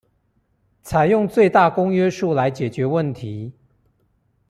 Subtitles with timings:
[0.83, 3.53] 採用最大公約數來解決問題